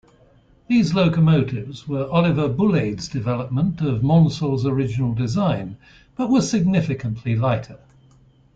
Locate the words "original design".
4.65-5.77